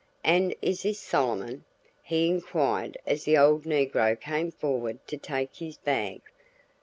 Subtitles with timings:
[0.23, 1.63] "And is this Solomon?"
[2.01, 6.23] he inquired as the old negro came forward to take his bag.